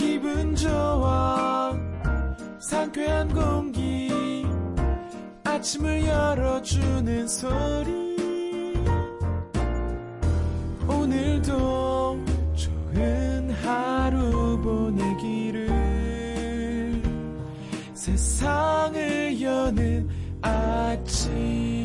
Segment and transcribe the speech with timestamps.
[0.00, 1.78] 기분 좋아.
[2.58, 4.46] 상쾌한 공기.
[5.44, 8.16] 아침을 열어주는 소리.
[10.88, 12.18] 오늘도
[12.56, 15.68] 좋은 하루 보내기를.
[17.92, 20.08] 세상을 여는
[20.40, 21.79] 아침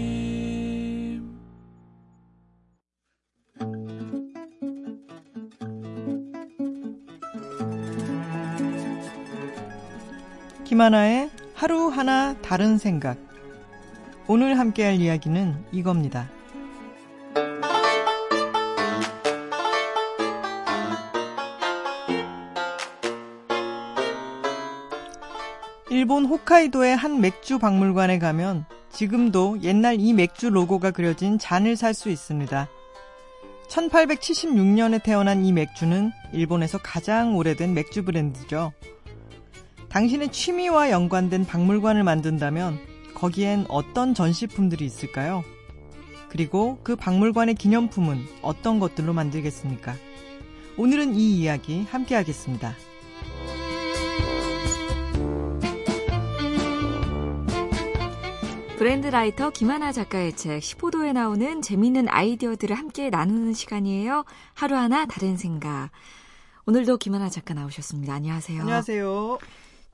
[10.76, 13.18] 김하나의 하루 하나 다른 생각.
[14.28, 16.30] 오늘 함께할 이야기는 이겁니다.
[25.90, 32.10] 일본 홋카이도의 한 맥주 박물관에 가면 지금도 옛날 이 맥주 로고가 그려진 잔을 살 수
[32.10, 32.68] 있습니다.
[33.70, 38.74] 1876년에 태어난 이 맥주는 일본에서 가장 오래된 맥주 브랜드죠.
[39.96, 42.78] 당신의 취미와 연관된 박물관을 만든다면
[43.14, 45.42] 거기엔 어떤 전시품들이 있을까요?
[46.28, 49.96] 그리고 그 박물관의 기념품은 어떤 것들로 만들겠습니까?
[50.76, 52.76] 오늘은 이 이야기 함께 하겠습니다.
[58.78, 64.26] 브랜드 라이터 김하나 작가의 책 15도에 나오는 재미있는 아이디어들을 함께 나누는 시간이에요.
[64.56, 65.92] 하루하나 다른 생각.
[66.66, 68.14] 오늘도 김하나 작가 나오셨습니다.
[68.14, 68.60] 안녕하세요.
[68.60, 69.38] 안녕하세요.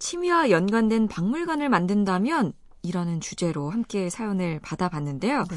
[0.02, 5.44] 취미와 연관된 박물관을 만든다면 이라는 주제로 함께 사연을 받아봤는데요.
[5.44, 5.56] 네.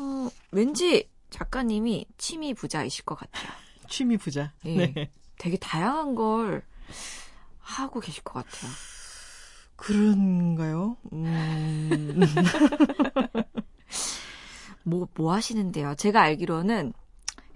[0.00, 3.52] 어, 왠지 작가님이 취미 부자이실 것 같아요.
[3.86, 4.54] 취미 부자.
[4.64, 4.86] 예.
[4.86, 5.10] 네.
[5.36, 6.62] 되게 다양한 걸
[7.58, 8.72] 하고 계실 것 같아요.
[9.76, 10.96] 그런가요?
[11.12, 12.20] 음...
[14.84, 15.96] 뭐, 뭐 하시는데요?
[15.96, 16.94] 제가 알기로는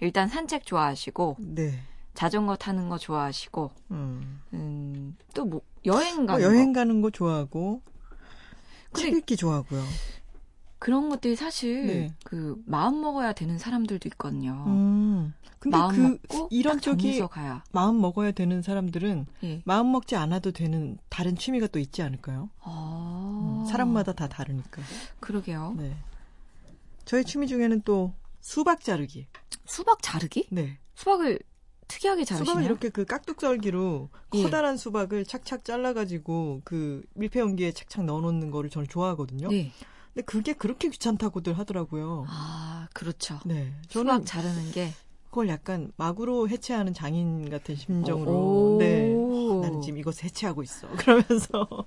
[0.00, 1.82] 일단 산책 좋아하시고, 네.
[2.12, 4.42] 자전거 타는 거 좋아하시고, 음.
[4.52, 6.80] 음, 또 뭐, 여행 어, 가는 여행 거.
[6.80, 7.82] 가는 거 좋아하고
[8.94, 9.82] 책 읽기 좋아하고요.
[10.78, 12.14] 그런 것들이 사실 네.
[12.24, 14.64] 그 마음 먹어야 되는 사람들도 있거든요.
[14.66, 15.34] 음.
[15.58, 16.00] 근데 마음 그
[16.34, 17.62] 먹고 이런 딱 쪽이 가야.
[17.70, 19.62] 마음 먹어야 되는 사람들은 예.
[19.66, 22.48] 마음 먹지 않아도 되는 다른 취미가 또 있지 않을까요?
[22.62, 24.80] 아, 음, 사람마다 다 다르니까.
[25.20, 25.74] 그러게요.
[25.76, 25.94] 네.
[27.04, 29.26] 저의 취미 중에는 또 수박 자르기.
[29.66, 30.46] 수박 자르기?
[30.50, 30.78] 네.
[30.94, 31.40] 수박을
[31.90, 32.46] 특이하게 자르시나요?
[32.46, 34.42] 수박을 이렇게 그 깍둑썰기로 예.
[34.42, 39.48] 커다란 수박을 착착 잘라가지고 그 밀폐용기에 착착 넣어놓는 거를 저는 좋아하거든요.
[39.48, 39.72] 네.
[40.14, 42.26] 근데 그게 그렇게 귀찮다고들 하더라고요.
[42.28, 43.40] 아, 그렇죠.
[43.44, 43.72] 네.
[43.88, 44.92] 수박 저는 자르는 게
[45.30, 48.30] 그걸 약간 막으로 해체하는 장인 같은 심정으로.
[48.30, 48.78] 오.
[48.78, 49.12] 네.
[49.62, 50.88] 나는 지금 이것을 해체하고 있어.
[50.96, 51.86] 그러면서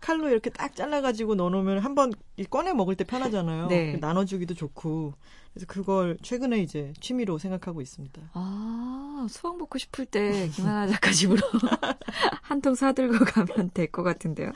[0.00, 2.12] 칼로 이렇게 딱 잘라가지고 넣어놓으면 한번
[2.50, 3.68] 꺼내 먹을 때 편하잖아요.
[3.68, 3.96] 네.
[4.00, 5.14] 나눠주기도 좋고.
[5.52, 8.20] 그래서 그걸 최근에 이제 취미로 생각하고 있습니다.
[8.32, 11.40] 아, 수박 먹고 싶을 때 김하나 작가 집으로
[12.42, 14.50] 한 통 사들고 가면 될 것 같은데요.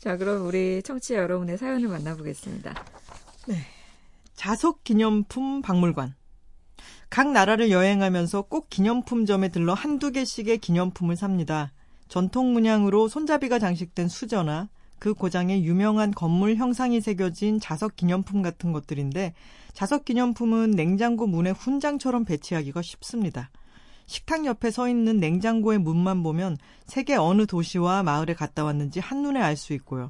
[0.00, 2.74] 자, 그럼 우리 청취자 여러분의 사연을 만나보겠습니다.
[4.34, 6.14] 자석 기념품 박물관.
[7.10, 11.72] 각 나라를 여행하면서 꼭 기념품점에 들러 한두 개씩의 기념품을 삽니다.
[12.10, 19.32] 전통 문양으로 손잡이가 장식된 수저나 그 고장에 유명한 건물 형상이 새겨진 자석 기념품 같은 것들인데
[19.74, 23.50] 자석 기념품은 냉장고 문에 훈장처럼 배치하기가 쉽습니다.
[24.06, 29.56] 식탁 옆에 서 있는 냉장고의 문만 보면 세계 어느 도시와 마을에 갔다 왔는지 한눈에 알
[29.56, 30.08] 수 있고요.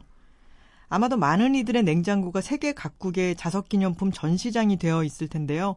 [0.88, 5.76] 아마도 많은 이들의 냉장고가 세계 각국의 자석 기념품 전시장이 되어 있을 텐데요.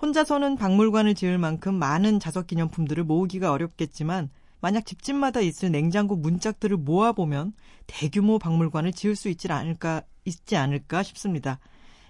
[0.00, 4.30] 혼자서는 박물관을 지을 만큼 많은 자석 기념품들을 모으기가 어렵겠지만
[4.60, 7.52] 만약 집집마다 있을 냉장고 문짝들을 모아보면
[7.86, 11.58] 대규모 박물관을 지을 수 있지 않을까, 있지 않을까 싶습니다.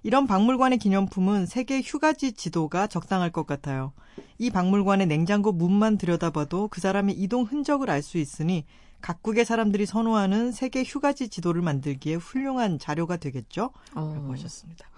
[0.02, 3.92] 이런 박물관의 기념품은 세계 휴가지 지도가 적당할 것 같아요.
[4.38, 8.64] 이 박물관의 냉장고 문만 들여다봐도 그 사람의 이동 흔적을 알 수 있으니
[9.00, 13.70] 각국의 사람들이 선호하는 세계 휴가지 지도를 만들기에 훌륭한 자료가 되겠죠?
[13.94, 14.88] 라고 어, 하셨습니다.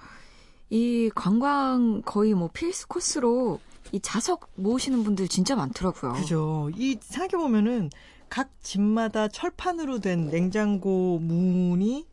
[0.70, 3.60] 이 관광 거의 뭐 필수 코스로
[3.93, 6.12] 이 자석 모으시는 분들 진짜 많더라고요.
[6.12, 6.71] 그죠.
[6.77, 7.91] 이 생각해 보면은
[8.28, 12.07] 각 집마다 철판으로 된 냉장고 문이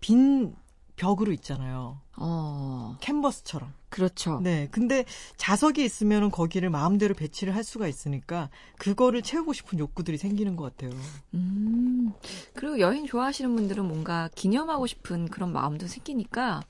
[0.00, 0.54] 빈
[0.96, 2.00] 벽으로 있잖아요.
[2.16, 3.72] 어, 캔버스처럼.
[3.88, 4.40] 그렇죠.
[4.40, 4.68] 네.
[4.70, 5.04] 근데
[5.36, 10.98] 자석이 있으면 거기를 마음대로 배치를 할 수가 있으니까 그거를 채우고 싶은 욕구들이 생기는 것 같아요.
[11.34, 12.12] 음,
[12.54, 16.62] 그리고 여행 좋아하시는 분들은 뭔가 기념하고 싶은 그런 마음도 생기니까,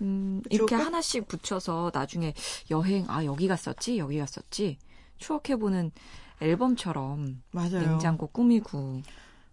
[0.00, 0.86] 음, 이렇게 그럴까?
[0.86, 2.34] 하나씩 붙여서 나중에
[2.70, 4.78] 여행, 아, 여기 갔었지, 여기 갔었지,
[5.18, 5.92] 추억해보는
[6.40, 7.80] 앨범처럼 맞아요.
[7.80, 9.02] 냉장고 꾸미고,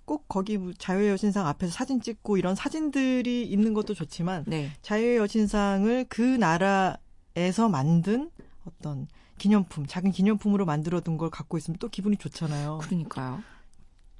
[0.06, 4.72] 꼭 거기 뭐 자유의 여신상 앞에서 사진 찍고 이런 사진들이 있는 것도 좋지만 네.
[4.82, 8.30] 자유의 여신상을 그 나라에서 만든
[8.66, 9.08] 어떤
[9.38, 12.80] 기념품, 작은 기념품으로 만들어둔 걸 갖고 있으면 또 기분이 좋잖아요.
[12.82, 13.42] 그러니까요.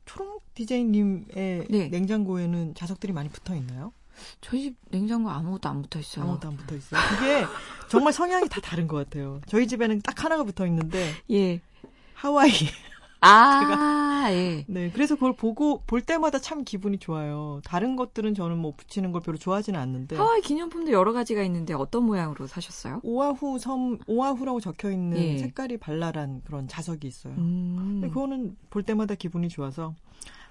[0.06, 1.88] 초록 디제이님의 네.
[1.90, 3.94] 냉장고에는 자석들이 많이 붙어 있나요?
[4.42, 6.26] 저희 집 냉장고 아무것도 안 붙어 있어요.
[6.26, 7.02] 아무것도 안 붙어 있어요.
[7.10, 7.46] 그게
[7.90, 9.42] 정말 성향이 다 다른 것 같아요.
[9.48, 11.62] 저희 집에는 딱 하나가 붙어 있는데 예.
[12.14, 12.52] 하와이.
[13.22, 14.66] 아, 예.
[14.68, 17.62] 네, 그래서 그걸 보고 볼 때마다 참 기분이 좋아요.
[17.64, 20.16] 다른 것들은 저는 뭐 붙이는 걸 별로 좋아하지는 않는데.
[20.16, 23.00] 하와이 기념품도 여러 가지가 있는데 어떤 모양으로 사셨어요?
[23.04, 25.38] 오아후 섬 오아후라고 적혀 있는 예.
[25.38, 27.34] 색깔이 발랄한 그런 자석이 있어요.
[27.38, 27.76] 음.
[28.02, 29.94] 근데 그거는 볼 때마다 기분이 좋아서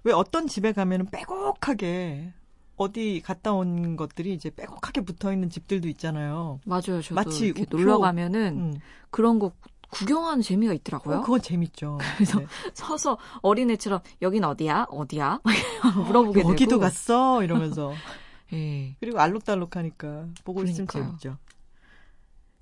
[0.05, 2.33] 왜 어떤 집에 가면은 빼곡하게
[2.81, 6.61] 어디 갔다 온 것들이 이제 빼곡하게 붙어 있는 집들도 있잖아요.
[6.65, 7.03] 맞아요.
[7.03, 7.53] 저도 마치.
[7.69, 8.81] 놀러 가면은 음.
[9.11, 9.53] 그런 거
[9.91, 11.19] 구경하는 재미가 있더라고요.
[11.19, 11.99] 어, 그건 재밌죠.
[12.17, 12.47] 그래서 네.
[12.73, 14.87] 서서 어린애처럼 여긴 어디야?
[14.89, 15.41] 어디야?
[16.07, 16.53] 물어보게 되고.
[16.53, 17.93] 여기도 갔어 이러면서
[18.55, 18.97] 예.
[18.99, 21.19] 그리고 알록달록하니까 보고 있으면 그러니까요.
[21.19, 21.39] 재밌죠.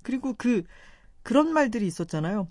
[0.03, 0.63] 그리고 그
[1.23, 2.49] 그런 말들이 있었잖아요.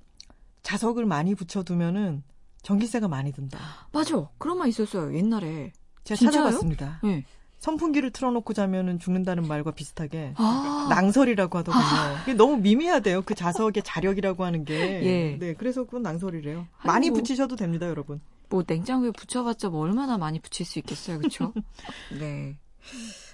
[0.63, 2.23] 자석을 많이 붙여두면은
[2.63, 3.59] 전기세가 많이 든다.
[3.93, 4.27] 맞아.
[4.39, 5.15] 그런 말 있었어요.
[5.15, 5.75] 옛날에.
[6.05, 6.45] 제가 진짜요?
[6.45, 7.01] 찾아봤습니다.
[7.05, 7.27] 예.
[7.59, 10.87] 선풍기를 틀어놓고 자면은 죽는다는 말과 비슷하게 아.
[10.91, 12.37] 낭설이라고 하더군요.
[12.37, 13.23] 너무 미미하대요.
[13.23, 14.75] 그 자석의 자력이라고 하는 게.
[15.05, 15.37] 예.
[15.39, 16.67] 네, 그래서 그건 낭설이래요.
[16.85, 17.17] 많이 아이고.
[17.17, 18.21] 붙이셔도 됩니다, 여러분.
[18.49, 21.53] 뭐 냉장고에 붙여봤자 뭐 얼마나 많이 붙일 수 있겠어요, 그렇죠?
[22.19, 22.57] 네.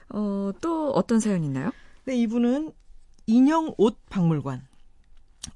[0.08, 1.70] 어, 또 어떤 사연 있나요?
[2.06, 2.72] 네, 이분은
[3.26, 4.66] 인형 옷 박물관.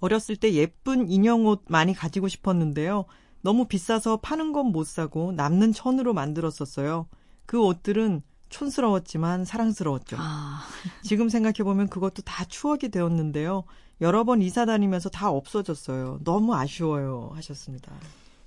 [0.00, 3.06] 어렸을 때 예쁜 인형 옷 많이 가지고 싶었는데요.
[3.40, 7.06] 너무 비싸서 파는 건 못 사고 남는 천으로 만들었었어요.
[7.46, 10.16] 그 옷들은 촌스러웠지만 사랑스러웠죠.
[10.18, 10.62] 아,
[11.02, 13.64] 지금 생각해보면 그것도 다 추억이 되었는데요.
[14.00, 16.20] 여러 번 이사 다니면서 다 없어졌어요.
[16.24, 17.30] 너무 아쉬워요.
[17.34, 17.92] 하셨습니다.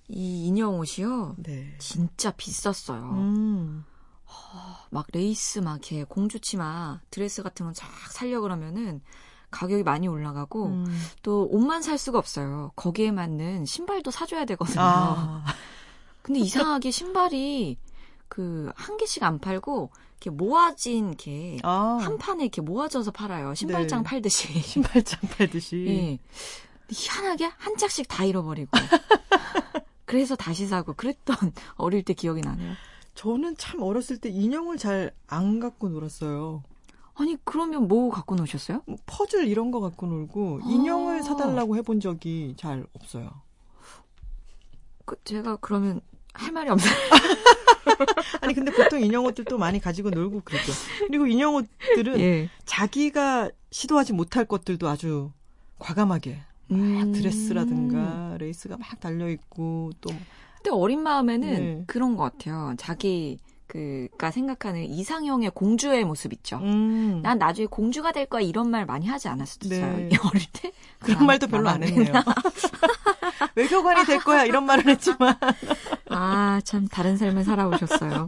[0.07, 1.36] 이 인형 옷이요.
[1.39, 1.75] 네.
[1.80, 3.01] 진짜 비쌌어요.
[3.13, 3.86] 음.
[4.89, 9.01] 막 레이스 막 이렇게 공주 치마 드레스 같은 건 쫙 살려 그러면은
[9.50, 11.01] 가격이 많이 올라가고 음.
[11.21, 12.71] 또 옷만 살 수가 없어요.
[12.75, 14.80] 거기에 맞는 신발도 사줘야 되거든요.
[14.81, 15.44] 아.
[16.21, 17.77] 근데 이상하게 신발이
[18.31, 21.98] 그 한 개씩 안 팔고 이렇게 모아진 이렇게 아.
[22.01, 23.54] 한 판에 이렇게 모아져서 팔아요.
[23.56, 24.10] 신발장 네.
[24.10, 24.48] 팔듯이.
[24.62, 25.86] 신발장 팔듯이.
[25.88, 25.94] 예.
[25.94, 26.19] 근데
[26.94, 28.72] 희한하게 한 짝씩 다 잃어버리고.
[30.06, 31.36] 그래서 다시 사고 그랬던
[31.75, 32.74] 어릴 때 기억이 나네요.
[33.16, 36.63] 저는 참 어렸을 때 인형을 잘 안 갖고 놀았어요.
[37.16, 38.81] 아니 그러면 뭐 갖고 노셨어요?
[38.86, 40.69] 뭐 퍼즐 이런 거 갖고 놀고 아.
[40.69, 43.30] 인형을 사달라고 해본 적이 잘 없어요.
[45.06, 46.00] 그 제가 그러면
[46.33, 46.94] 할 말이 없어요.
[48.42, 50.72] 아니 근데 보통 인형 옷들도 많이 가지고 놀고 그랬죠.
[51.07, 52.50] 그리고 인형 옷들은 예.
[52.66, 55.31] 자기가 시도하지 못할 것들도 아주
[55.80, 56.39] 과감하게
[56.72, 57.12] 음.
[57.12, 60.10] 드레스라든가 레이스가 막 달려 있고 또
[60.57, 61.83] 근데 어린 마음에는 네.
[61.88, 62.75] 그런 것 같아요.
[62.78, 63.39] 자기
[63.71, 66.57] 그가 생각하는 이상형의 공주의 모습 있죠.
[66.57, 69.97] 음, 난 나중에 공주가 될 거야 이런 말 많이 하지 않았었어요.
[69.97, 70.09] 네.
[70.25, 72.12] 어릴 때 그런 아, 말도 별로 안 했네요.
[73.56, 75.35] 외교관이 될 거야 이런 말은 했지만
[76.09, 78.27] 아, 참, 다른 삶을 살아오셨어요.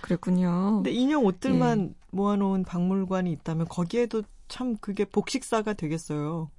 [0.00, 0.82] 그랬군요.
[0.82, 1.94] 근데 인형 옷들만 예.
[2.10, 6.50] 모아놓은 박물관이 있다면 거기에도 참 그게 복식사가 되겠어요.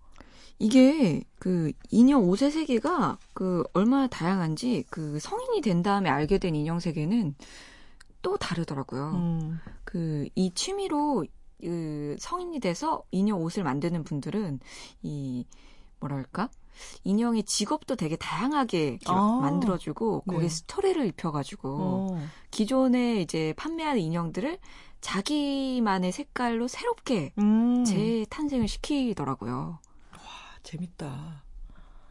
[0.64, 6.80] 이게, 그, 인형 옷의 세계가, 그, 얼마나 다양한지, 그, 성인이 된 다음에 알게 된 인형
[6.80, 7.36] 세계는
[8.22, 9.12] 또 다르더라고요.
[9.12, 11.26] 음, 그, 이 취미로,
[11.60, 14.62] 그, 성인이 돼서 인형 옷을 만드는 분들은,
[15.02, 15.46] 이,
[16.00, 16.50] 뭐랄까?
[17.04, 19.40] 인형의 직업도 되게 다양하게 아.
[19.42, 20.50] 만들어주고, 거기에 네.
[20.50, 22.18] 스토리를 입혀가지고, 어,
[22.52, 24.60] 기존에 이제 판매하는 인형들을
[25.02, 27.84] 자기만의 색깔로 새롭게 음.
[27.84, 29.80] 재탄생을 시키더라고요.
[30.64, 31.44] 재밌다.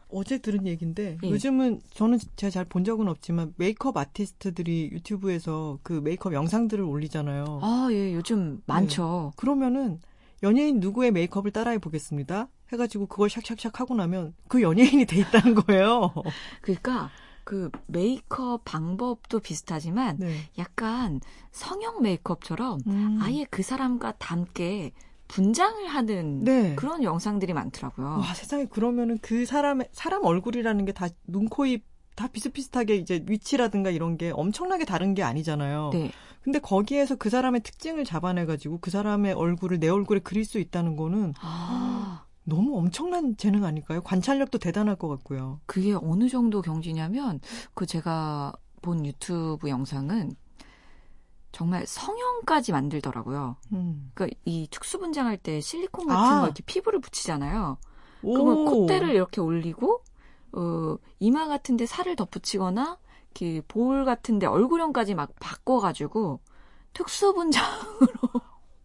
[0.09, 1.29] 어제 들은 얘기인데 예.
[1.29, 7.59] 요즘은 저는 제가 잘 본 적은 없지만 메이크업 아티스트들이 유튜브에서 그 메이크업 영상들을 올리잖아요.
[7.63, 9.33] 아, 예, 요즘 많죠.
[9.37, 9.99] 그러면은
[10.43, 12.47] 연예인 누구의 메이크업을 따라해 보겠습니다.
[12.71, 16.13] 해가지고 그걸 샥샥샥 하고 나면 그 연예인이 돼 있다는 거예요.
[16.61, 17.09] 그러니까
[17.43, 20.35] 그 메이크업 방법도 비슷하지만 네.
[20.57, 23.19] 약간 성형 메이크업처럼 음.
[23.21, 24.91] 아예 그 사람과 함께
[25.33, 26.75] 분장을 하는 네.
[26.75, 28.07] 그런 영상들이 많더라고요.
[28.19, 31.85] 와 세상에 그러면은 그 사람의 사람 얼굴이라는 게 다 눈, 코, 입
[32.15, 35.89] 다 비슷비슷하게 이제 위치라든가 이런 게 엄청나게 다른 게 아니잖아요.
[35.93, 36.11] 네.
[36.43, 41.33] 근데 거기에서 그 사람의 특징을 잡아내가지고 그 사람의 얼굴을 내 얼굴에 그릴 수 있다는 거는
[41.41, 44.01] 아, 너무 엄청난 재능 아닐까요?
[44.03, 45.59] 관찰력도 대단할 것 같고요.
[45.65, 47.39] 그게 어느 정도 경지냐면
[47.73, 50.35] 그 제가 본 유튜브 영상은
[51.53, 53.55] 정말 성형까지 만들더라고요.
[53.71, 54.11] 음.
[54.15, 56.39] 그러니까 이 특수 분장할 때 실리콘 같은 아.
[56.41, 57.77] 거 이렇게 피부를 붙이잖아요.
[58.21, 58.65] 그러면 오.
[58.65, 60.01] 콧대를 이렇게 올리고
[60.53, 66.39] 어 이마 같은데 살을 덧붙이거나 이렇게 볼 같은데 얼굴형까지 막 바꿔가지고
[66.93, 68.17] 특수 분장으로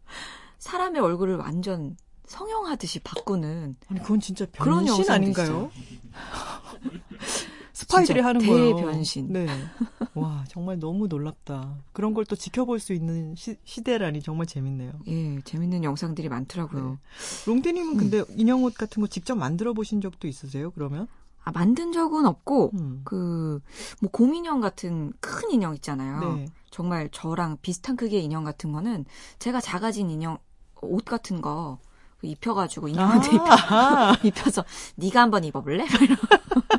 [0.58, 1.96] 사람의 얼굴을 완전
[2.26, 5.70] 성형하듯이 바꾸는 아니 그건 진짜 그런 변신 영상도 아닌가요?
[7.78, 8.76] 스파이들이 하는 거예요.
[8.76, 9.32] 대변신.
[9.32, 9.46] 네.
[10.14, 11.76] 와 정말 너무 놀랍다.
[11.92, 14.92] 그런 걸 또 지켜볼 수 있는 시, 시대라니 정말 재밌네요.
[15.06, 16.98] 예, 재밌는 영상들이 많더라고요.
[17.46, 17.96] 롱디님은 음.
[17.96, 20.70] 근데 인형 옷 같은 거 직접 만들어 보신 적도 있으세요?
[20.72, 21.06] 그러면?
[21.44, 23.00] 아, 만든 적은 없고, 음.
[23.04, 23.60] 그,
[24.02, 26.34] 뭐, 곰인형 같은 큰 인형 있잖아요.
[26.34, 26.46] 네.
[26.70, 29.06] 정말 저랑 비슷한 크기의 인형 같은 거는
[29.38, 30.36] 제가 작아진 인형,
[30.82, 31.78] 옷 같은 거
[32.20, 34.62] 입혀가지고 인형한테 입혀, 아, 입혀 서
[34.96, 35.86] 네가 한번 입어볼래?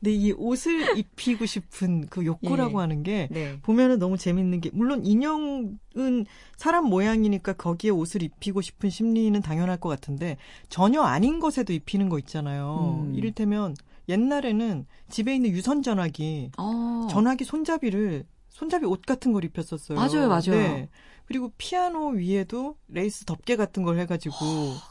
[0.00, 2.80] 근데 이 옷을 입히고 싶은 그 욕구라고 예.
[2.80, 3.58] 하는 게 네.
[3.62, 9.88] 보면은 너무 재밌는 게 물론 인형은 사람 모양이니까 거기에 옷을 입히고 싶은 심리는 당연할 것
[9.88, 10.36] 같은데
[10.68, 13.06] 전혀 아닌 것에도 입히는 거 있잖아요.
[13.06, 13.14] 음.
[13.14, 13.74] 이를테면
[14.08, 17.06] 옛날에는 집에 있는 유선 전화기 어.
[17.10, 19.98] 전화기 손잡이를 손잡이 옷 같은 걸 입혔었어요.
[19.98, 20.42] 맞아요, 맞아요.
[20.50, 20.88] 네.
[21.26, 24.36] 그리고 피아노 위에도 레이스 덮개 같은 걸 해가지고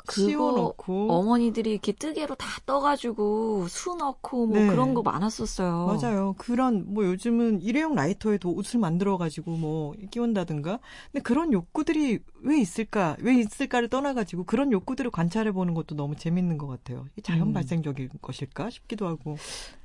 [0.06, 4.68] 그거 씌워놓고 어머니들이 이렇게 뜨개로 다 떠가지고 수 넣고 뭐 네.
[4.68, 5.86] 그런 거 많았었어요.
[5.86, 6.36] 맞아요.
[6.38, 10.80] 그런 뭐 요즘은 일회용 라이터에도 옷을 만들어 가지고 뭐 끼운다든가.
[11.12, 13.16] 근데 그런 욕구들이 왜 있을까?
[13.22, 17.06] 왜 있을까를 떠나 가지고 그런 욕구들을 관찰해 보는 것도 너무 재밌는 것 같아요.
[17.18, 17.54] 이 자연 음.
[17.54, 19.38] 발생적인 것일까 싶기도 하고.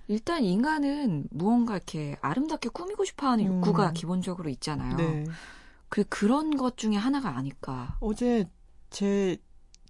[0.09, 3.57] 일단 인간은 무언가 이렇게 아름답게 꾸미고 싶어하는 음.
[3.59, 4.97] 욕구가 기본적으로 있잖아요.
[4.97, 5.25] 네.
[5.91, 7.97] 그 그런 것 중에 하나가 아닐까.
[8.01, 8.49] 어제
[8.89, 9.37] 제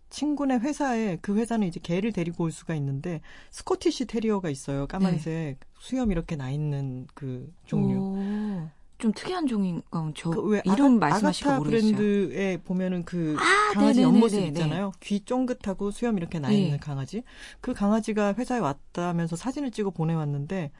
[0.08, 3.20] 친구네 회사에 그 회사는 이제 개를 데리고 올 수가 있는데
[3.52, 4.88] 스코티시 테리어가 있어요.
[4.88, 7.98] 까만색 수염 이렇게 나 있는 그 종류.
[8.00, 11.96] 오, 좀 특이한 종인가 저 그왜 이름 아가타 모르겠어요.
[11.96, 14.02] 브랜드에 보면은 그 아, 강아지 네네네네.
[14.02, 14.92] 옆모습 있잖아요.
[15.00, 16.76] 귀 쫑긋하고 수염 이렇게 나 있는 네.
[16.78, 17.22] 강아지.
[17.60, 20.72] 그 강아지가 회사에 왔다면서 사진을 찍어 보내왔는데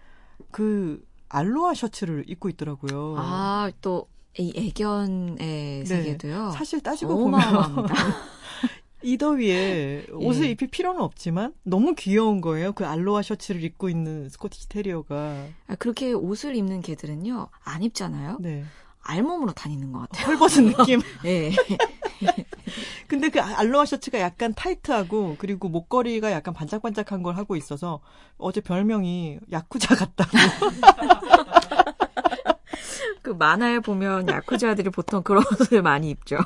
[0.51, 3.15] 그 알로하 셔츠를 입고 있더라고요.
[3.17, 4.09] 아, 또
[4.39, 5.85] 이 애견의 네.
[5.85, 6.53] 세계도요.
[6.53, 7.41] 사실 따지고 보면.
[9.03, 10.51] 이 더위에 옷을 예.
[10.51, 12.73] 입힐 필요는 없지만 너무 귀여운 거예요.
[12.73, 15.47] 그 알로하 셔츠를 입고 있는 스코티시 테리어가.
[15.69, 18.37] 아, 그렇게 옷을 입는 개들은요 안 입잖아요.
[18.41, 18.65] 네.
[19.03, 20.27] 알몸으로 다니는 것 같아요.
[20.37, 21.01] 헐벗은 느낌.
[21.25, 21.51] 예.
[23.09, 28.01] 근데 그 알로하 셔츠가 약간 타이트하고 그리고 목걸이가 약간 반짝반짝한 걸 하고 있어서
[28.37, 30.31] 어제 별명이 야쿠자 같다고.
[33.23, 36.37] 그 만화에 보면 야쿠자들이 보통 그런 옷을 많이 입죠.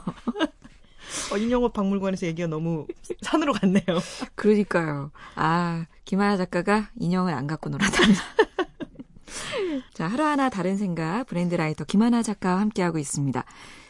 [1.32, 2.86] 어, 인형옷 박물관에서 얘기가 너무
[3.22, 3.84] 산으로 갔네요.
[4.34, 5.10] 그러니까요.
[5.36, 8.20] 아, 김하나 작가가 인형을 안 갖고 놀았답니다.
[9.94, 13.44] 자, 하루하나 다른 생각 브랜드 라이터 김하나 작가와 함께하고 있습니다.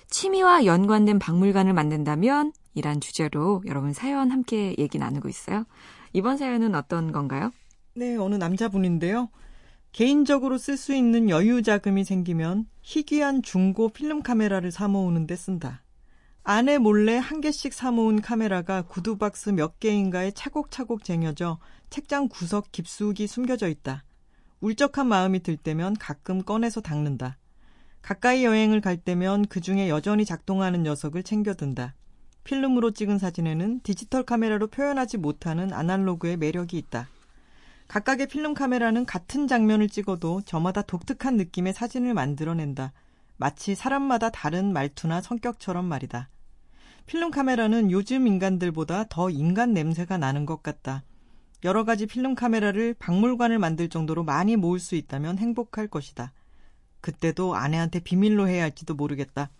[0.09, 5.65] 취미와 연관된 박물관을 만든다면 이란 주제로 여러분 사연 함께 얘기 나누고 있어요.
[6.13, 7.51] 이번 사연은 어떤 건가요?
[7.95, 9.29] 네, 어느 남자분인데요.
[9.95, 15.85] 개인적으로 쓸 수 있는 여유 자금이 생기면 희귀한 중고 필름 카메라를 사모으는 데 쓴다.
[16.43, 21.61] 아내 몰래 한 개씩 사모은 카메라가 구두 박스 몇 개인가에 차곡차곡 쟁여져
[21.91, 24.03] 책장 구석 깊숙이 숨겨져 있다.
[24.59, 27.39] 울적한 마음이 들 때면 가끔 꺼내서 닦는다.
[28.03, 31.95] 가까이 여행을 갈 때면 그 중에 여전히 작동하는 녀석을 챙겨든다.
[32.43, 37.09] 필름으로 찍은 사진에는 디지털 카메라로 표현하지 못하는 아날로그의 매력이 있다.
[37.89, 42.93] 각각의 필름 카메라는 같은 장면을 찍어도 저마다 독특한 느낌의 사진을 만들어낸다.
[43.37, 46.29] 마치 사람마다 다른 말투나 성격처럼 말이다.
[47.07, 51.05] 필름 카메라는 요즘 인간들보다 더 인간 냄새가 나는 것 같다.
[51.63, 56.33] 여러 가지 필름 카메라를 박물관을 만들 정도로 많이 모을 수 있다면 행복할 것이다.
[57.01, 59.51] 그때도 아내한테 비밀로 해야 할지도 모르겠다.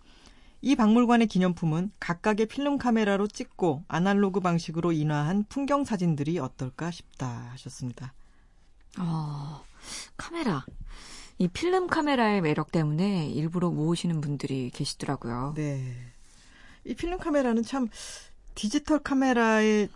[0.61, 8.13] 이 박물관의 기념품은 각각의 필름 카메라로 찍고 아날로그 방식으로 인화한 풍경 사진들이 어떨까 싶다 하셨습니다.
[8.99, 9.63] 어,
[10.17, 10.65] 카메라.
[11.37, 15.53] 이 필름 카메라의 매력 때문에 일부러 모으시는 분들이 계시더라고요.
[15.55, 15.93] 네.
[16.85, 17.89] 이 필름 카메라는 참
[18.55, 19.89] 디지털 카메라의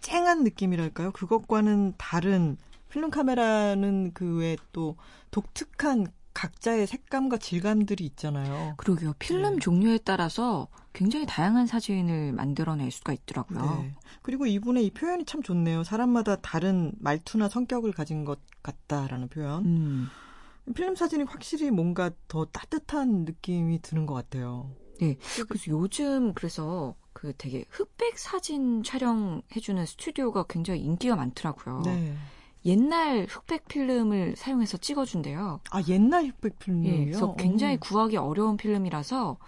[0.00, 1.12] 쨍한 느낌이랄까요?
[1.12, 2.56] 그것과는 다른
[2.90, 4.96] 필름 카메라는 그 외에 또
[5.30, 8.74] 독특한 각자의 색감과 질감들이 있잖아요.
[8.76, 9.14] 그러게요.
[9.18, 9.58] 필름 네.
[9.60, 13.82] 종류에 따라서 굉장히 다양한 사진을 만들어낼 수가 있더라고요.
[13.82, 13.94] 네.
[14.22, 15.84] 그리고 이분의 이 표현이 참 좋네요.
[15.84, 19.64] 사람마다 다른 말투나 성격을 가진 것 같다라는 표현.
[19.64, 20.08] 음.
[20.74, 24.70] 필름 사진이 확실히 뭔가 더 따뜻한 느낌이 드는 것 같아요.
[25.00, 25.16] 네.
[25.48, 31.82] 그래서 요즘 그래서 그 되게 흑백 사진 촬영해주는 스튜디오가 굉장히 인기가 많더라고요.
[31.84, 32.14] 네.
[32.64, 35.60] 옛날 흑백 필름을 사용해서 찍어준대요.
[35.70, 37.04] 아 옛날 흑백 예, 필름이요?
[37.06, 37.78] 그래서 굉장히 어.
[37.80, 39.38] 구하기 어려운 필름이라서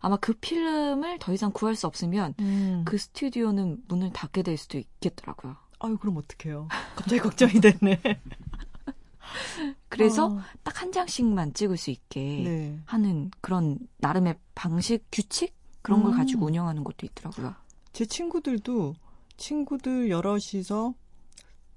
[0.00, 2.82] 아마 그 필름을 더 이상 구할 수 없으면 음.
[2.84, 5.56] 그 스튜디오는 문을 닫게 될 수도 있겠더라고요.
[5.80, 6.68] 아유 그럼 어떡해요?
[6.96, 8.00] 갑자기 걱정이 됐네.
[9.88, 10.40] 그래서 어.
[10.62, 12.78] 딱한 장씩만 찍을 수 있게 네.
[12.84, 16.16] 하는 그런 나름의 방식, 규칙 그런 걸 음.
[16.16, 17.54] 가지고 운영하는 것도 있더라고요.
[17.92, 18.94] 제 친구들도
[19.36, 20.94] 친구들 여럿이서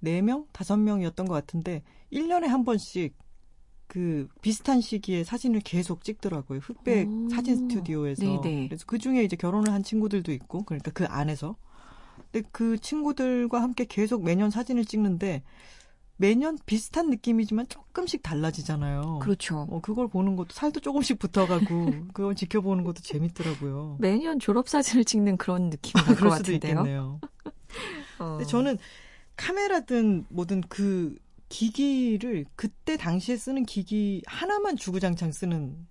[0.03, 3.15] 4명, 5명이었던 것 같은데 1년에 한 번씩
[3.87, 6.59] 그 비슷한 시기에 사진을 계속 찍더라고요.
[6.59, 7.29] 흑백 오.
[7.29, 8.23] 사진 스튜디오에서.
[8.23, 8.67] 네네.
[8.69, 11.57] 그래서 그 중에 이제 결혼을 한 친구들도 있고 그러니까 그 안에서.
[12.31, 15.43] 근데 그 친구들과 함께 계속 매년 사진을 찍는데
[16.15, 19.19] 매년 비슷한 느낌이지만 조금씩 달라지잖아요.
[19.21, 19.67] 그렇죠.
[19.69, 21.65] 어, 그걸 보는 것도 살도 조금씩 붙어가고
[22.13, 23.97] 그걸 지켜보는 것도 재밌더라고요.
[23.99, 26.71] 매년 졸업 사진을 찍는 그런 느낌이 날것 같은데요.
[26.71, 27.19] 있겠네요.
[28.19, 28.37] 어.
[28.37, 28.77] 근데 저는
[29.41, 31.15] 카메라든 뭐든 그
[31.49, 35.87] 기기를 그때 당시에 쓰는 기기 하나만 주구장창 쓰는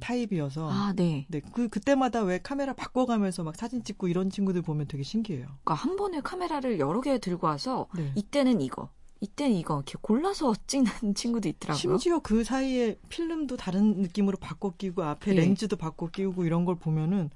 [0.00, 1.26] 타입이어서 아, 네.
[1.28, 5.46] 네, 그 그때마다 왜 카메라 바꿔 가면서 막 사진 찍고 이런 친구들 보면 되게 신기해요.
[5.46, 8.12] 그러니까 한 번에 카메라를 여러 개 들고 와서 네.
[8.16, 8.90] 이때는 이거,
[9.20, 11.78] 이때는 이거 이렇게 골라서 찍는 친구도 있더라고요.
[11.78, 15.42] 심지어 그 사이에 필름도 다른 느낌으로 바꿔 끼고 앞에 네.
[15.42, 17.30] 렌즈도 바꿔 끼우고 이런 걸 보면은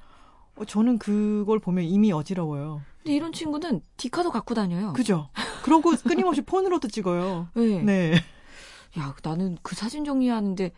[0.56, 2.82] 어, 저는 그걸 보면 이미 어지러워요.
[2.98, 4.92] 근데 이런 친구는 디카도 갖고 다녀요.
[4.92, 5.28] 그죠?
[5.62, 7.48] 그러고 끊임없이 폰으로도 찍어요.
[7.54, 7.82] 네.
[7.82, 8.14] 네.
[8.98, 10.72] 야, 나는 그 사진 정리하는데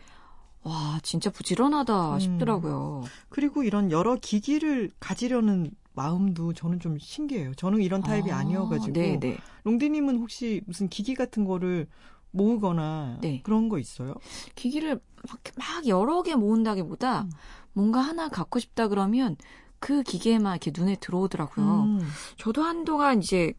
[0.62, 2.20] 와, 진짜 부지런하다 음.
[2.20, 3.04] 싶더라고요.
[3.28, 7.54] 그리고 이런 여러 기기를 가지려는 마음도 저는 좀 신기해요.
[7.54, 9.36] 저는 이런 타입이 아, 아, 니어가지고 네, 네.
[9.64, 11.86] 롱디님은 혹시 무슨 기기 같은 거를
[12.32, 13.40] 모으거나 네.
[13.44, 14.14] 그런 거 있어요?
[14.56, 17.30] 기기를 막, 막 여러 개 모은다기보다 음.
[17.72, 19.36] 뭔가 하나 갖고 싶다 그러면
[19.78, 21.82] 그 기계만 이렇게 눈에 들어오더라고요.
[21.82, 22.00] 음,
[22.38, 23.52] 저도 한동안 이제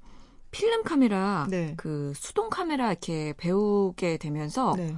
[0.52, 1.74] 필름 카메라, 네.
[1.78, 4.96] 그 수동 카메라 이렇게 배우게 되면서 네.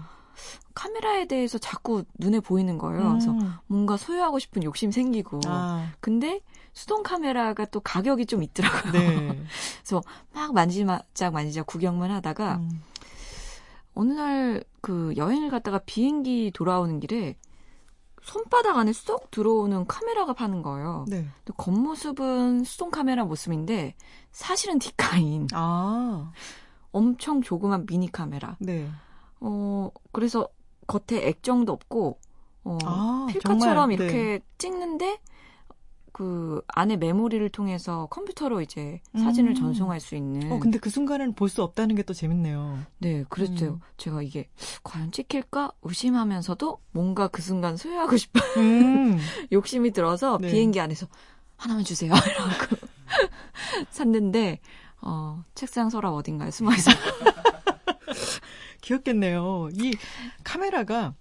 [0.76, 3.10] 카메라에 대해서 자꾸 눈에 보이는 거예요.
[3.10, 3.54] 그래서 음.
[3.66, 5.42] 뭔가 소유하고 싶은 욕심 생기고.
[5.46, 6.42] 아, 근데
[6.74, 8.92] 수동 카메라가 또 가격이 좀 있더라고요.
[8.92, 9.44] 네.
[10.34, 12.84] 막 만지작 만지작 구경만 하다가 음.
[13.96, 17.36] 어느 날 그 여행을 갔다가 비행기 돌아오는 길에
[18.28, 21.06] 손바닥 안에 쏙 들어오는 카메라가 파는 거예요.
[21.08, 21.26] 네.
[21.46, 23.96] 근데 겉모습은 수동 카메라 모습인데
[24.32, 26.34] 사실은 디카인 아,
[26.92, 28.58] 엄청 조그만 미니 카메라.
[28.60, 28.90] 네.
[29.40, 30.50] 어 그래서
[30.88, 32.20] 겉에 액정도 없고
[32.66, 35.20] 어 아, 필카처럼 정말, 이렇게 찍는데
[36.18, 39.56] 그 안에 메모리를 통해서 컴퓨터로 이제 사진을 음.
[39.56, 40.52] 전송할 수 있는.
[40.52, 42.80] 어, 근데 그 순간에는 볼수 없다는 게 또 재밌네요.
[42.98, 43.74] 네, 그랬어요.
[43.74, 43.80] 음.
[43.98, 44.50] 제가 이게
[44.84, 49.20] 과연 찍힐까 의심하면서도 뭔가 그 순간 소유하고 싶은 음.
[49.52, 50.50] 욕심이 들어서 네.
[50.50, 51.06] 비행기 안에서
[51.56, 52.12] 하나만 주세요.
[52.26, 52.88] 이러고
[53.92, 54.60] 샀는데
[55.02, 56.96] 어, 책상 서랍 어딘가에 숨어 있어요.
[58.82, 59.70] 귀엽겠네요.
[59.74, 59.96] 이
[60.44, 61.14] 카메라가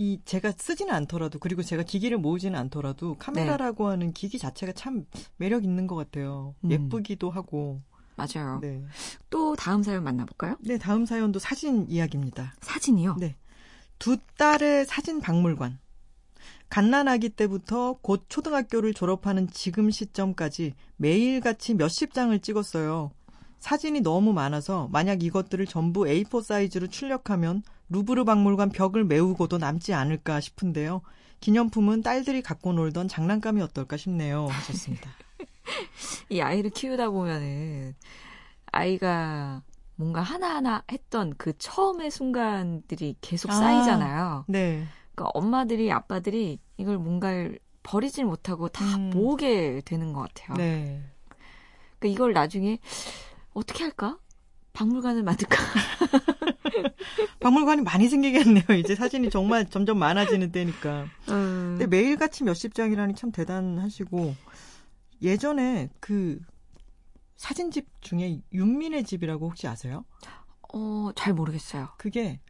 [0.00, 5.04] 이 제가 쓰지는 않더라도 그리고 제가 기기를 모으지는 않더라도 카메라라고 하는 기기 자체가 참
[5.36, 6.54] 매력 있는 것 같아요.
[6.64, 6.70] 음.
[6.70, 7.82] 예쁘기도 하고.
[8.16, 8.60] 맞아요.
[8.62, 8.82] 네.
[9.28, 10.56] 또 다음 사연 만나볼까요?
[10.60, 12.54] 네, 다음 사연도 사진 이야기입니다.
[12.62, 13.16] 사진이요?
[13.20, 13.36] 네.
[13.98, 15.78] 두 딸의 사진 박물관.
[16.70, 23.10] 갓난아기 때부터 곧 초등학교를 졸업하는 지금 시점까지 매일같이 몇십 장을 찍었어요.
[23.58, 30.40] 사진이 너무 많아서 만약 이것들을 전부 A4 사이즈로 출력하면 루브르 박물관 벽을 메우고도 남지 않을까
[30.40, 31.02] 싶은데요.
[31.40, 34.46] 기념품은 딸들이 갖고 놀던 장난감이 어떨까 싶네요.
[34.46, 35.10] 하셨습니다.
[36.30, 37.94] 이 아이를 키우다 보면은
[38.72, 39.62] 아이가
[39.96, 43.54] 뭔가 하나하나 했던 그 처음의 순간들이 계속 아.
[43.54, 44.44] 쌓이잖아요.
[44.48, 44.86] 네.
[45.14, 49.10] 그러니까 엄마들이 아빠들이 이걸 뭔가를 버리질 못하고 다 음.
[49.10, 50.56] 모으게 되는 것 같아요.
[50.56, 51.02] 네.
[51.98, 52.78] 그러니까 이걸 나중에
[53.52, 54.18] 어떻게 할까?
[54.72, 55.56] 박물관을 만들까?
[57.40, 58.64] 박물관이 많이 생기겠네요.
[58.78, 61.06] 이제 사진이 정말 점점 많아지는 때니까.
[61.28, 61.76] 음.
[61.78, 64.34] 근데 매일같이 몇십 장이라니 참 대단하시고
[65.22, 66.40] 예전에 그
[67.36, 70.04] 사진집 중에 윤민의 집이라고 혹시 아세요?
[70.72, 71.88] 어, 잘 모르겠어요.
[71.96, 72.40] 그게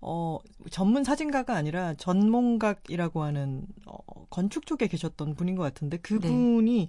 [0.00, 0.38] 어
[0.70, 3.98] 전문 사진가가 아니라 전몽각이라고 하는 어,
[4.30, 6.88] 건축 쪽에 계셨던 분인 것 같은데 그분이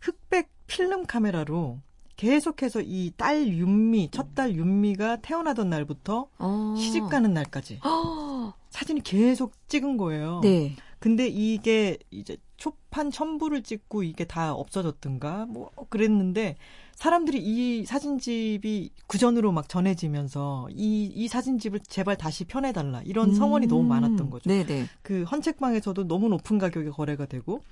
[0.00, 1.80] 흑백 필름 카메라로
[2.18, 6.74] 계속해서 이 딸 윤미 첫 딸 윤미가 태어나던 날부터 어.
[6.76, 8.52] 시집 가는 날까지 어.
[8.70, 10.40] 사진이 계속 찍은 거예요.
[10.42, 10.76] 네.
[10.98, 16.56] 근데 이게 이제 초판 첨부를 찍고 이게 다 없어졌든가 뭐 그랬는데
[16.96, 23.84] 사람들이 이 사진집이 구전으로 막 전해지면서 이, 이 사진집을 제발 다시 편해달라 이런 성원이 너무
[23.84, 24.50] 많았던 거죠.
[24.50, 24.64] 음.
[24.66, 24.86] 네네.
[25.02, 27.62] 그 헌책방에서도 너무 높은 가격에 거래가 되고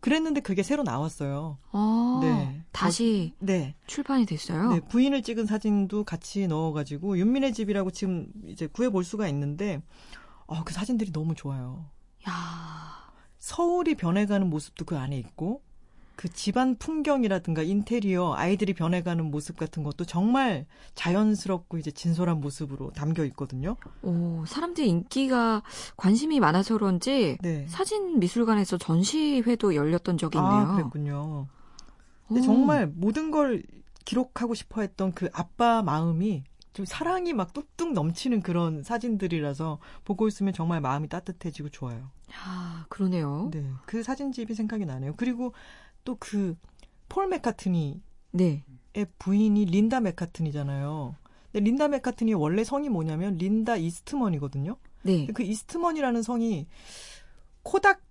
[0.00, 1.58] 그랬는데 그게 새로 나왔어요.
[1.72, 2.20] 어.
[2.22, 2.62] 네.
[2.72, 3.74] 다시 네.
[3.86, 4.72] 출판이 됐어요.
[4.72, 9.82] 네, 부인을 찍은 사진도 같이 넣어 가지고 윤민의 집이라고 지금 이제 구해 볼 수가 있는데
[10.46, 11.86] 어, 그 사진들이 너무 좋아요.
[12.28, 13.08] 야.
[13.38, 15.62] 서울이 변해가는 모습도 그 안에 있고
[16.18, 23.24] 그 집안 풍경이라든가 인테리어 아이들이 변해가는 모습 같은 것도 정말 자연스럽고 이제 진솔한 모습으로 담겨
[23.26, 23.76] 있거든요.
[24.02, 25.62] 오, 사람들이 인기가
[25.96, 27.66] 관심이 많아서 그런지 네.
[27.68, 30.62] 사진 미술관에서 전시회도 열렸던 적이 있네요.
[30.62, 31.46] 아, 그랬군요.
[32.26, 32.44] 근데 오.
[32.44, 33.62] 정말 모든 걸
[34.04, 40.52] 기록하고 싶어 했던 그 아빠 마음이 좀 사랑이 막 뚝뚝 넘치는 그런 사진들이라서 보고 있으면
[40.52, 42.10] 정말 마음이 따뜻해지고 좋아요.
[42.44, 43.50] 아, 그러네요.
[43.52, 43.70] 네.
[43.86, 45.14] 그 사진집이 생각이 나네요.
[45.16, 45.52] 그리고
[46.08, 46.56] 또 그
[47.08, 48.00] 폴 맥카트니의
[48.32, 48.64] 네.
[49.18, 51.14] 부인이 린다 맥카트니잖아요.
[51.50, 54.76] 근데 린다 맥카트니의 원래 성이 뭐냐면 린다 이스트먼이거든요.
[55.02, 55.26] 네.
[55.28, 56.66] 그 이스트먼이라는 성이
[57.62, 58.02] 코닥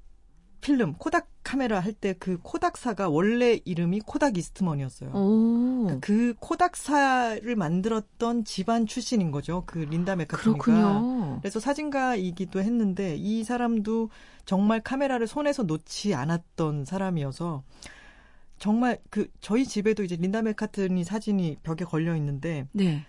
[0.68, 5.12] 필름, 코닥 카메라 할 때 그 코닥사가 원래 이름이 코닥 이스트먼이었어요.
[5.14, 5.98] 오.
[6.02, 9.64] 그 코닥사를 만들었던 집안 출신인 거죠.
[9.66, 10.60] 그 린다 맥카트니가.
[11.42, 14.10] 그래서 사진가이기도 했는데 이 사람도
[14.46, 17.64] 정말 카메라를 손에서 놓지 않았던 사람이어서
[18.60, 23.06] 정말 그 저희 집에도 이제 린다 맥카트니 사진이 벽에 걸려 있는데 네.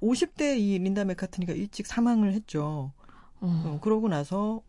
[0.00, 2.92] 50대 이 린다 맥카트니가 일찍 사망을 했죠.
[3.40, 3.62] 어.
[3.66, 4.62] 어, 그러고 나서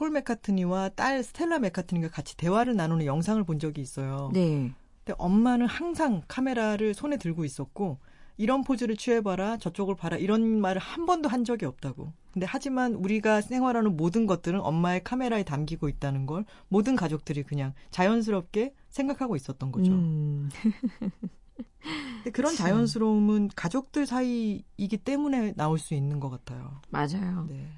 [0.00, 4.30] 폴 맥카트니와 딸 스텔라 맥카트니가 같이 대화를 나누는 영상을 본 적이 있어요.
[4.32, 4.72] 네.
[5.04, 7.98] 근데 엄마는 항상 카메라를 손에 들고 있었고
[8.38, 12.14] 이런 포즈를 취해봐라 저쪽을 봐라 이런 말을 한 번도 한 적이 없다고.
[12.32, 18.72] 근데 하지만 우리가 생활하는 모든 것들은 엄마의 카메라에 담기고 있다는 걸 모든 가족들이 그냥 자연스럽게
[18.88, 19.92] 생각하고 있었던 거죠.
[19.92, 20.48] 음.
[22.22, 22.68] 근데 그런 참.
[22.68, 26.80] 자연스러움은 가족들 사이이기 때문에 나올 수 있는 것 같아요.
[26.88, 27.44] 맞아요.
[27.50, 27.68] 네.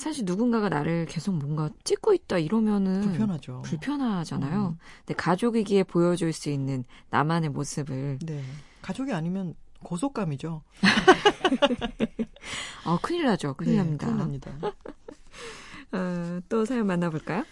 [0.00, 3.60] 사실 누군가가 나를 계속 뭔가 찍고 있다 이러면은 불편하죠.
[3.66, 4.68] 불편하잖아요.
[4.68, 4.78] 음.
[5.00, 8.42] 근데 가족이기에 보여줄 수 있는 나만의 모습을 네.
[8.80, 10.62] 가족이 아니면 고속감이죠.
[12.86, 13.52] 어 큰일 나죠.
[13.54, 14.06] 큰일 네, 납니다.
[14.06, 14.50] 큰일 납니다.
[15.92, 17.44] 어, 또 사연 만나볼까요?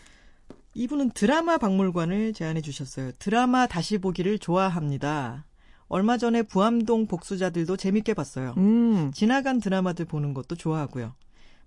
[0.72, 3.12] 이분은 드라마 박물관을 제안해 주셨어요.
[3.18, 5.44] 드라마 다시 보기를 좋아합니다.
[5.88, 8.54] 얼마 전에 부암동 복수자들도 재밌게 봤어요.
[8.56, 11.14] 음, 지나간 드라마들 보는 것도 좋아하고요.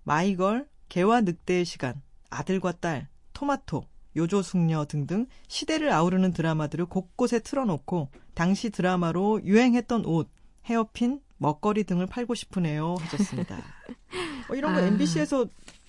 [0.04, 3.86] 마이걸, 개와 늑대의 시간, 아들과 딸, 토마토,
[4.18, 10.30] 요조숙녀 등등 시대를 아우르는 드라마들을 곳곳에 틀어놓고 당시 드라마로 유행했던 옷,
[10.66, 13.56] 헤어핀, 먹거리 등을 팔고 싶으네요 하셨습니다.
[14.52, 14.84] 어, 이런 거 아.
[14.84, 15.46] MBC에서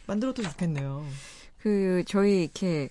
[0.06, 1.04] 만들어도 좋겠네요.
[1.58, 2.88] 그 저희 이렇게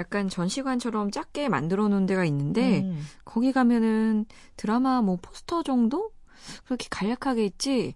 [0.00, 6.10] 약간 전시관처럼 작게 만들어 놓은 데가 있는데 음, 거기 가면은 드라마 뭐 포스터 정도
[6.64, 7.94] 그렇게 간략하게 있지.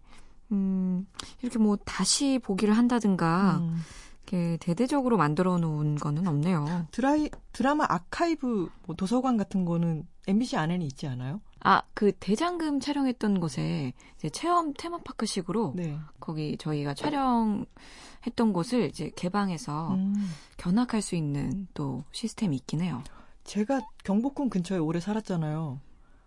[0.53, 1.07] 음,
[1.43, 3.79] 이렇게 뭐 다시 보기를 한다든가 음.
[4.23, 6.87] 이렇게 대대적으로 만들어 놓은 거는 없네요.
[6.91, 11.41] 드라이 드라마 아카이브 뭐 도서관 같은 거는 MBC 안에는 있지 않아요?
[11.61, 15.99] 아, 그 대장금 촬영했던 곳에 이제 체험 테마파크식으로 네.
[16.21, 20.15] 거기 저희가 촬영했던 곳을 이제 개방해서 음.
[20.57, 23.03] 견학할 수 있는 또 시스템이 있긴 해요.
[23.45, 25.81] 제가 경복궁 근처에 오래 살았잖아요.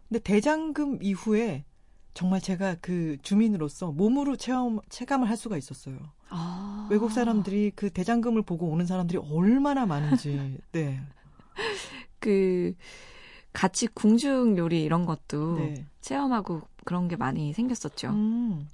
[0.09, 1.63] 근데 대장금 이후에
[2.13, 5.97] 정말 제가 그 주민으로서 몸으로 체험 체감을 할 수가 있었어요.
[6.29, 6.87] 아.
[6.89, 10.59] 외국 사람들이 그 대장금을 보고 오는 사람들이 얼마나 많은지.
[10.71, 11.01] 네.
[12.19, 12.73] 그
[13.53, 15.85] 같이 궁중 요리 이런 것도 네.
[16.01, 18.09] 체험하고 그런 게 많이 생겼었죠.
[18.09, 18.67] 음.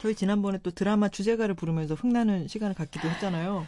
[0.00, 3.66] 저희 지난번에 또 드라마 주제가를 부르면서 흥나는 시간을 갖기도 했잖아요.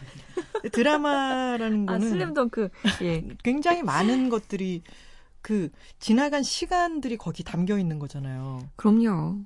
[0.72, 2.68] 드라마라는 아, 거는 슬램덩크.
[3.02, 3.24] 예.
[3.42, 4.82] 굉장히 많은 것들이
[5.42, 8.68] 그 지나간 시간들이 거기 담겨 있는 거잖아요.
[8.76, 9.40] 그럼요.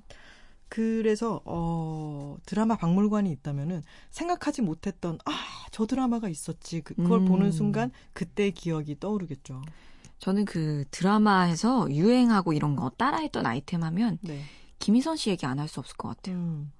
[0.69, 5.31] 그래서 어 드라마 박물관이 있다면은 생각하지 못했던 아
[5.71, 7.25] 저 드라마가 있었지 그- 그걸 음.
[7.25, 9.63] 보는 순간 그때 기억이 떠오르겠죠.
[10.19, 14.43] 저는 그 드라마에서 유행하고 이런 거 따라했던 아이템 하면 네.
[14.77, 16.35] 김희선 씨 얘기 안 할 수 없을 것 같아요.
[16.35, 16.71] 음,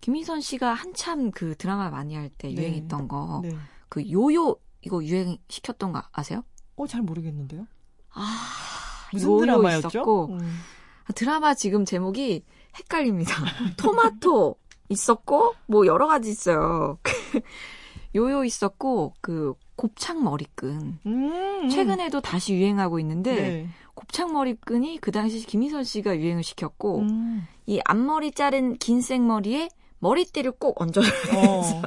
[0.00, 2.54] 김희선 씨가 한참 그 드라마 많이 할때 네.
[2.54, 3.50] 유행했던 거, 네.
[3.90, 6.42] 그 요요 이거 유행 시켰던 거 아세요?
[6.76, 7.66] 어 잘 모르겠는데요.
[8.12, 8.22] 아,
[9.12, 9.88] 무슨 드라마였죠?
[9.88, 10.60] 있었고, 음.
[11.14, 12.44] 드라마 지금 제목이
[12.78, 13.34] 헷갈립니다.
[13.76, 14.56] 토마토
[14.88, 16.98] 있었고 뭐 여러 가지 있어요.
[18.14, 20.98] 요요 있었고 그 곱창 머리끈.
[21.06, 21.68] 음.
[21.68, 23.68] 최근에도 다시 유행하고 있는데 네.
[23.94, 27.46] 곱창 머리끈이 그 당시 김희선 씨가 유행을 시켰고 음.
[27.66, 29.68] 이 앞머리 자른 긴 생머리에
[30.00, 31.06] 머리띠를 꼭 얹어요.
[31.36, 31.82] 어.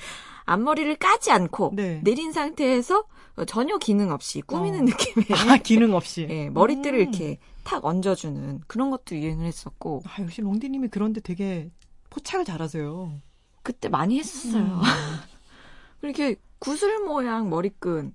[0.46, 2.00] 앞머리를 까지 않고 네.
[2.04, 3.04] 내린 상태에서
[3.44, 4.82] 전혀 기능 없이 꾸미는 어.
[4.84, 6.26] 느낌의 아 기능 없이.
[6.30, 7.02] 예, 머리띠를 음.
[7.02, 11.70] 이렇게 탁 얹어주는 그런 것도 유행을 했었고 아 역시 롱디님이 그런데 되게
[12.10, 13.12] 포착을 잘하세요.
[13.62, 14.62] 그때 많이 했었어요.
[14.62, 14.80] 음.
[16.02, 18.14] 이렇게 구슬 모양 머리끈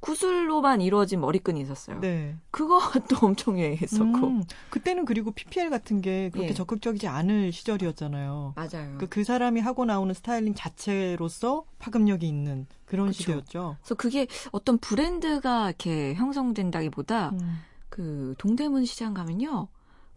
[0.00, 2.00] 구슬로만 이루어진 머리끈이 있었어요.
[2.00, 2.36] 네.
[2.50, 6.54] 그것도 엄청 유행했었고 음, 그때는 그리고 PPL 같은 게 그렇게 예.
[6.54, 8.54] 적극적이지 않을 시절이었잖아요.
[8.54, 8.96] 맞아요.
[8.98, 13.18] 그, 그 사람이 하고 나오는 스타일링 자체로서 파급력이 있는 그런 그쵸.
[13.18, 13.76] 시대였죠.
[13.80, 17.58] 그래서 그게 어떤 브랜드가 이렇게 형성된다기보다 음.
[17.88, 19.68] 그 동대문 시장 가면요.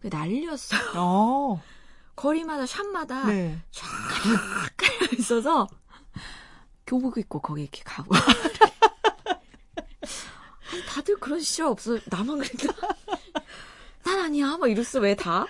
[0.02, 0.80] 난리였어요.
[0.96, 1.60] 어,
[2.14, 3.58] 거리마다 샵마다 네.
[3.70, 3.86] 쫙
[4.76, 5.66] 깔려 있어서
[6.86, 8.14] 교복 입고 거기 이렇게 가고
[10.92, 11.98] 다들 그런 시절 없어.
[12.04, 12.74] 나만 그랬나?
[14.04, 14.58] 난 아니야.
[14.58, 15.00] 막 이랬어.
[15.00, 15.46] 왜 다?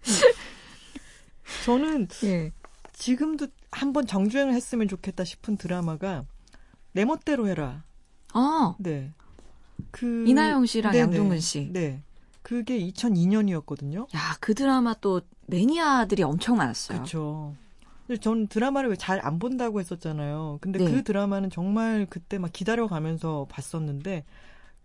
[1.66, 2.50] 저는 예.
[2.94, 6.24] 지금도 한번 정주행을 했으면 좋겠다 싶은 드라마가
[6.92, 7.84] 내 멋대로 해라.
[8.32, 8.74] 어.
[8.78, 9.12] 네.
[9.90, 11.02] 그 이나영 씨랑 네네.
[11.02, 11.68] 양동근 씨.
[11.70, 12.02] 네.
[12.40, 14.14] 그게 2002년이었거든요.
[14.16, 16.96] 야, 그 드라마 또 매니아들이 엄청 많았어요.
[16.96, 17.54] 그렇죠.
[18.18, 20.58] 전 드라마를 왜 잘 안 본다고 했었잖아요.
[20.60, 20.90] 근데 네.
[20.90, 24.24] 그 드라마는 정말 그때 막 기다려가면서 봤었는데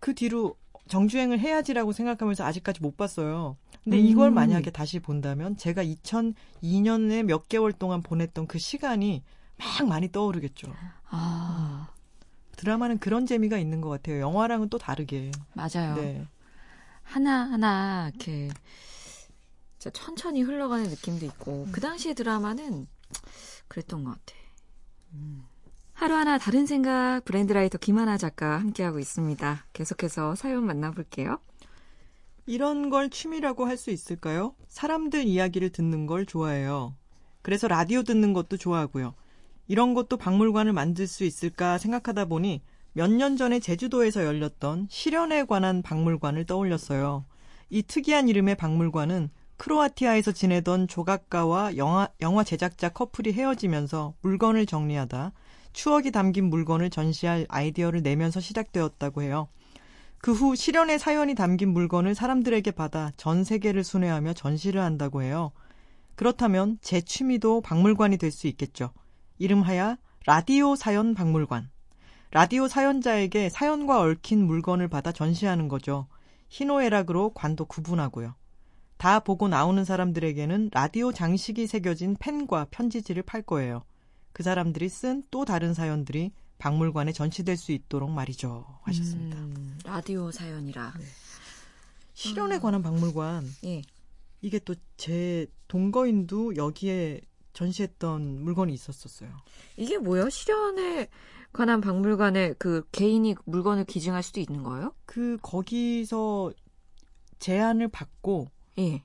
[0.00, 0.56] 그 뒤로
[0.88, 3.56] 정주행을 해야지라고 생각하면서 아직까지 못 봤어요.
[3.82, 4.34] 근데 이걸 음.
[4.34, 9.22] 만약에 다시 본다면 제가 2002년에 몇 개월 동안 보냈던 그 시간이
[9.58, 10.72] 막 많이 떠오르겠죠.
[11.08, 11.88] 아,
[12.56, 14.20] 드라마는 그런 재미가 있는 것 같아요.
[14.20, 15.30] 영화랑은 또 다르게.
[15.54, 15.94] 맞아요.
[15.96, 16.26] 네.
[17.02, 18.48] 하나하나 이렇게
[19.92, 22.88] 천천히 흘러가는 느낌도 있고 그 당시의 드라마는
[23.68, 24.34] 그랬던 것 같아.
[25.14, 25.44] 음.
[25.94, 29.66] 하루하나 다른 생각 브랜드라이터 김하나 작가 함께하고 있습니다.
[29.72, 31.38] 계속해서 사연 만나볼게요.
[32.46, 34.54] 이런 걸 취미라고 할 수 있을까요?
[34.68, 36.94] 사람들 이야기를 듣는 걸 좋아해요.
[37.42, 39.14] 그래서 라디오 듣는 것도 좋아하고요.
[39.68, 45.82] 이런 것도 박물관을 만들 수 있을까 생각하다 보니 몇 년 전에 제주도에서 열렸던 실현에 관한
[45.82, 47.24] 박물관을 떠올렸어요.
[47.68, 55.32] 이 특이한 이름의 박물관은 크로아티아에서 지내던 조각가와 영화, 영화 제작자 커플이 헤어지면서 물건을 정리하다
[55.72, 59.48] 추억이 담긴 물건을 전시할 아이디어를 내면서 시작되었다고 해요.
[60.18, 65.52] 그 후 실현의 사연이 담긴 물건을 사람들에게 받아 전 세계를 순회하며 전시를 한다고 해요.
[66.16, 68.92] 그렇다면 제 취미도 박물관이 될 수 있겠죠.
[69.38, 71.70] 이름하여 라디오 사연 박물관.
[72.32, 76.08] 라디오 사연자에게 사연과 얽힌 물건을 받아 전시하는 거죠.
[76.48, 78.34] 희노애락으로 관도 구분하고요.
[78.96, 83.82] 다 보고 나오는 사람들에게는 라디오 장식이 새겨진 펜과 편지지를 팔 거예요.
[84.32, 88.64] 그 사람들이 쓴 또 다른 사연들이 박물관에 전시될 수 있도록 말이죠.
[88.82, 89.38] 하셨습니다.
[89.38, 90.94] 음, 라디오 사연이라.
[92.14, 93.82] 실현에 관한 박물관 예.
[94.40, 97.20] 이게 또 제 동거인도 여기에
[97.52, 99.30] 전시했던 물건이 있었었어요.
[99.76, 100.30] 이게 뭐예요?
[100.30, 101.08] 실현에
[101.52, 104.94] 관한 박물관에 그 개인이 물건을 기증할 수도 있는 거예요?
[105.04, 106.52] 그 거기서
[107.38, 109.02] 제안을 받고 예.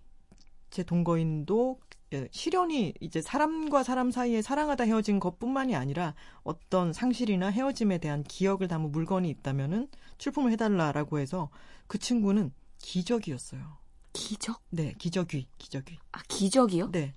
[0.70, 1.80] 제 동거인도
[2.14, 8.68] 예, 실현이 이제 사람과 사람 사이에 사랑하다 헤어진 것뿐만이 아니라 어떤 상실이나 헤어짐에 대한 기억을
[8.68, 11.50] 담은 물건이 있다면은 출품을 해달라라고 해서
[11.88, 13.78] 그 친구는 기적이었어요.
[14.12, 14.62] 기적?
[14.72, 16.00] 네, 기적이, 기적이.
[16.12, 16.92] 아, 기적이요?
[16.92, 17.14] 네.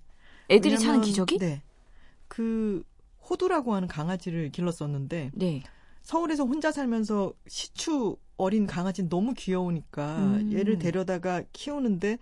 [0.48, 1.38] 애들이 차는 기적이?
[1.38, 1.62] 네.
[2.28, 2.84] 그
[3.28, 5.62] 호두라고 하는 강아지를 길렀었는데 네.
[6.02, 10.52] 서울에서 혼자 살면서 시추 어린 강아지는 너무 귀여우니까 음.
[10.52, 12.18] 얘를 데려다가 키우는데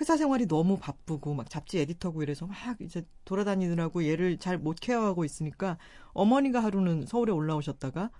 [0.00, 5.24] 회사 생활이 너무 바쁘고 막 잡지 에디터고 이래서 막 이제 돌아다니느라고 얘를 잘 못 케어하고
[5.24, 5.78] 있으니까
[6.12, 8.10] 어머니가 하루는 서울에 올라오셨다가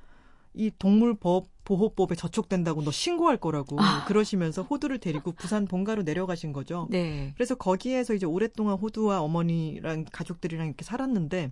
[0.54, 4.04] 이 동물법 보호법에 저촉된다고 너 신고할 거라고 아.
[4.04, 6.87] 그러시면서 호두를 데리고 부산 본가로 내려가신 거죠.
[6.90, 7.33] 네.
[7.35, 11.50] 그래서 거기에서 이제 오랫동안 호두와 어머니랑 가족들이랑 이렇게 살았는데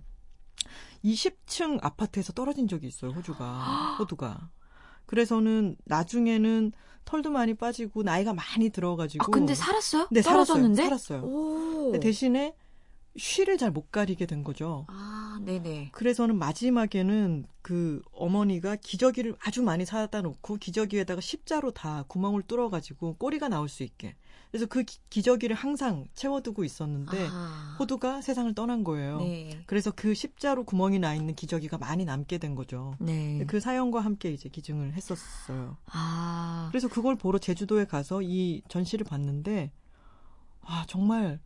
[1.03, 3.97] 20층 아파트에서 떨어진 적이 있어요, 호주가.
[3.99, 4.49] 호두가.
[5.05, 6.71] 그래서는 나중에는
[7.05, 10.07] 털도 많이 빠지고 나이가 많이 들어가지고 아, 근데 살았어요?
[10.11, 10.83] 네, 떨어졌는데?
[10.83, 11.19] 살았어요.
[11.21, 11.99] 살았어요.
[11.99, 12.55] 대신에
[13.17, 14.85] 쉬를 잘 못 가리게 된 거죠.
[14.87, 15.89] 아, 네네.
[15.91, 23.49] 그래서는 마지막에는 그 어머니가 기저귀를 아주 많이 사다 놓고 기저귀에다가 십자로 다 구멍을 뚫어가지고 꼬리가
[23.49, 24.15] 나올 수 있게.
[24.53, 27.75] 그래서 그 기- 기저귀를 항상 채워두고 있었는데 아.
[27.79, 29.17] 호두가 세상을 떠난 거예요.
[29.17, 29.63] 네.
[29.65, 32.93] 그래서 그 십자로 구멍이 나 있는 기저귀가 많이 남게 된 거죠.
[32.99, 33.43] 네.
[33.47, 35.77] 그 사연과 함께 이제 기증을 했었어요.
[35.91, 36.67] 아.
[36.69, 39.71] 그래서 그걸 보러 제주도에 가서 이 전시를 봤는데
[40.61, 41.39] 아 정말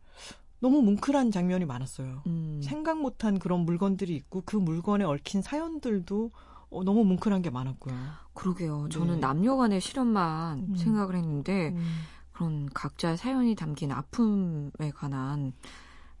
[0.60, 2.24] 너무 뭉클한 장면이 많았어요.
[2.26, 2.60] 음.
[2.62, 6.30] 생각 못한 그런 물건들이 있고 그 물건에 얽힌 사연들도
[6.68, 7.94] 어, 너무 뭉클한 게 많았고요.
[8.34, 8.90] 그러게요.
[8.90, 9.20] 저는 네.
[9.20, 10.76] 남녀 간의 실험만 음.
[10.76, 11.86] 생각을 했는데 음.
[12.38, 15.52] 그런 각자의 사연이 담긴 아픔에 관한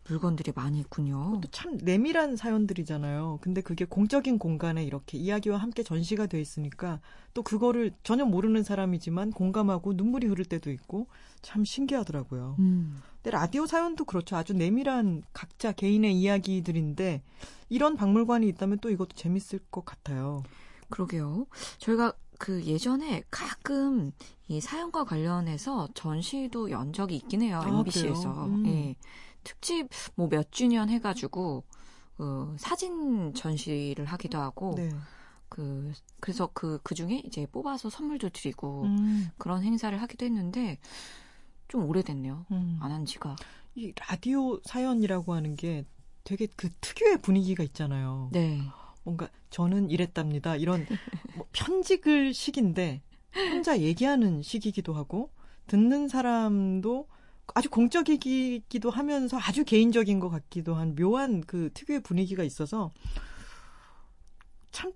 [0.08, 1.40] 물건들이 많이 있군요.
[1.42, 3.38] 또참 내밀한 사연들이잖아요.
[3.40, 7.00] 근데 그게 공적인 공간에 이렇게 이야기와 함께 전시가 돼 있으니까
[7.34, 11.06] 또 그거를 전혀 모르는 사람이지만 공감하고 눈물이 흐를 때도 있고
[11.40, 12.56] 참 신기하더라고요.
[12.58, 12.96] 음.
[13.22, 14.34] 근데 라디오 사연도 그렇죠.
[14.34, 17.22] 아주 내밀한 각자 개인의 이야기들인데
[17.68, 20.42] 이런 박물관이 있다면 또 이것도 재밌을 것 같아요.
[20.88, 21.46] 그러게요.
[21.78, 24.12] 저희가 그 예전에 가끔
[24.46, 27.60] 이 사연과 관련해서 전시도 연 적이 있긴 해요.
[27.62, 28.46] 아, MBC에서.
[28.46, 28.66] 음.
[28.66, 28.96] 예.
[29.44, 31.64] 특집 뭐 몇 주년 해가지고
[32.18, 34.88] 어, 사진 전시를 하기도 하고 네.
[35.48, 40.78] 그 그래서 그그 중에 이제 뽑아서 선물도 드리고 음, 그런 행사를 하기도 했는데
[41.68, 42.46] 좀 오래됐네요.
[42.50, 42.78] 음.
[42.80, 43.36] 안한 지가.
[43.74, 45.84] 이 라디오 사연이라고 하는 게
[46.24, 48.28] 되게 그 특유의 분위기가 있잖아요.
[48.32, 48.60] 네.
[49.08, 50.56] 뭔가 저는 이랬답니다.
[50.56, 50.86] 이런
[51.34, 53.00] 뭐 편직을 식인데
[53.34, 55.30] 혼자 얘기하는 식이기도 하고
[55.66, 57.08] 듣는 사람도
[57.54, 62.92] 아주 공적이기도 하면서 아주 개인적인 것 같기도 한 묘한 그 특유의 분위기가 있어서
[64.72, 64.92] 참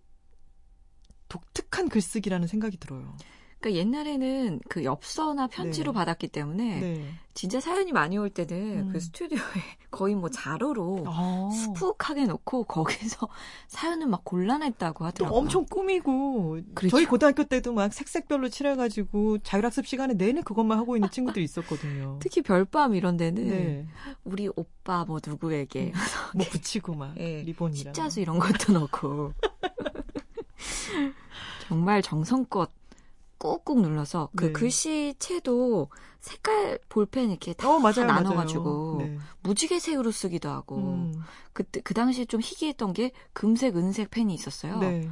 [1.30, 3.16] 독특한 글쓰기라는 생각이 들어요.
[3.62, 5.96] 그러니까 옛날에는 그 엽서나 편지로 네.
[5.96, 7.14] 받았기 때문에 네.
[7.32, 8.88] 진짜 사연이 많이 올 때는 음.
[8.92, 9.40] 그 스튜디오에
[9.92, 13.28] 거의 뭐 자로로 아, 수북하게 놓고 거기서
[13.68, 15.38] 사연을 막 골라냈다고 또 하더라고요.
[15.38, 16.96] 엄청 꾸미고 그렇죠.
[16.96, 22.18] 저희 고등학교 때도 막 색색별로 칠해가지고 자율학습 시간에 내내 그것만 하고 있는 친구들이 있었거든요.
[22.20, 23.86] 특히 별밤 이런 데는 네.
[24.24, 25.92] 우리 오빠 뭐 누구에게
[26.34, 29.32] 뭐 붙이고 막 예, 리본이랑 십자수 이런 것도 넣고
[31.68, 32.81] 정말 정성껏
[33.42, 34.52] 꾹꾹 눌러서 그 네.
[34.52, 35.88] 글씨체도
[36.20, 39.08] 색깔 볼펜 이렇게 다 어 맞아요 나눠가지고 맞아요.
[39.10, 39.18] 네.
[39.42, 41.12] 무지개색으로 쓰기도 하고 음,
[41.52, 44.78] 그때 그 당시에 좀 희귀했던 게 금색, 은색 펜이 있었어요.
[44.78, 45.08] 네.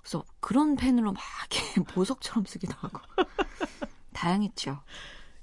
[0.00, 3.00] 그래서 그런 펜으로 막 이렇게 보석처럼 쓰기도 하고
[4.12, 4.78] 다양했죠.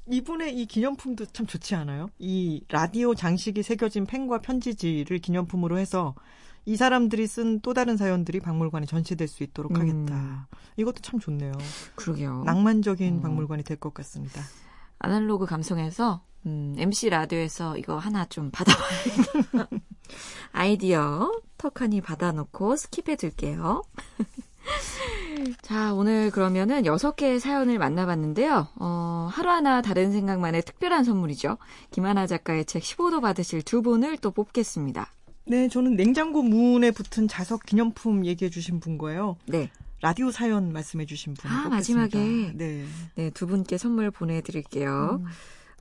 [0.08, 2.10] 이분의 이 기념품도 참 좋지 않아요?
[2.18, 6.16] 이 라디오 장식이 새겨진 펜과 편지지를 기념품으로 해서
[6.66, 9.82] 이 사람들이 쓴 또 다른 사연들이 박물관에 전시될 수 있도록 음.
[9.82, 10.48] 하겠다.
[10.78, 11.52] 이것도 참 좋네요.
[11.96, 12.44] 그러게요.
[12.46, 13.22] 낭만적인 음.
[13.22, 14.42] 박물관이 될 것 같습니다.
[15.00, 19.70] 아날로그 감성에서 음, MC 라디오에서 이거 하나 좀 받아봐야겠다.
[20.54, 23.84] 아이디어 턱하니 받아놓고 skip해 둘게요.
[25.62, 28.68] 자, 오늘 그러면은 여섯 개의 사연을 만나봤는데요.
[28.80, 31.58] 어, 하루하나 다른 생각만의 특별한 선물이죠.
[31.90, 35.08] 김하나 작가의 책 15도 받으실 두 분을 또 뽑겠습니다.
[35.46, 39.38] 네, 저는 냉장고 문에 붙은 자석 기념품 얘기해 주신 분 거예요.
[39.48, 39.70] 네.
[40.02, 41.50] 라디오 사연 말씀해 주신 분.
[41.52, 42.02] 아, 뽑겠습니다.
[42.18, 42.54] 마지막에.
[42.56, 42.86] 네.
[43.16, 45.22] 네, 두 분께 선물 보내드릴게요.
[45.24, 45.28] 음.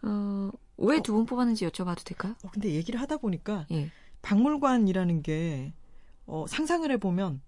[0.02, 2.34] 어, 왜 두분 뽑았는지 여쭤봐도 될까요?
[2.44, 3.90] 어, 근데 얘기를 하다 보니까 예.
[4.22, 5.72] 박물관이라는 게
[6.26, 7.40] 어, 상상을 해보면